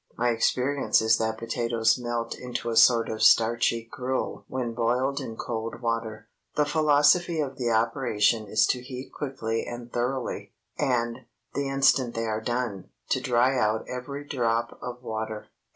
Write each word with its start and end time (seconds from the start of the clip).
My 0.17 0.29
experience 0.29 0.99
is 0.99 1.19
that 1.19 1.37
potatoes 1.37 1.95
melt 1.99 2.33
into 2.33 2.71
a 2.71 2.75
sort 2.75 3.07
of 3.07 3.21
starchy 3.21 3.87
gruel 3.91 4.45
when 4.47 4.73
boiled 4.73 5.19
in 5.21 5.35
cold 5.37 5.79
water. 5.79 6.27
The 6.55 6.65
philosophy 6.65 7.39
of 7.39 7.57
the 7.57 7.69
operation 7.69 8.47
is 8.47 8.65
to 8.69 8.81
heat 8.81 9.11
quickly 9.13 9.63
and 9.63 9.93
thoroughly, 9.93 10.53
and, 10.75 11.27
the 11.53 11.69
instant 11.69 12.15
they 12.15 12.25
are 12.25 12.41
done, 12.41 12.89
to 13.09 13.21
dry 13.21 13.55
out 13.59 13.85
every 13.87 14.25
drop 14.25 14.79
of 14.81 15.03
water. 15.03 15.49